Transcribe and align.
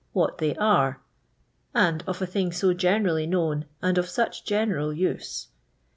What 0.13 0.39
they 0.39 0.55
are; 0.55 0.99
and 1.75 2.03
of 2.07 2.23
a 2.23 2.25
thing 2.25 2.51
so 2.51 2.73
generally 2.73 3.27
known, 3.27 3.65
and 3.83 3.99
of 3.99 4.09
such 4.09 4.43
general 4.43 4.91
use. 4.91 5.49